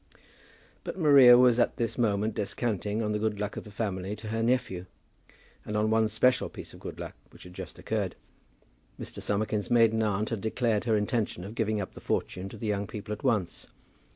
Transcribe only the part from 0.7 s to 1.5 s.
But Maria